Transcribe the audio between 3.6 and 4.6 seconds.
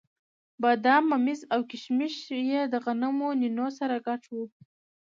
سره ګډ وو.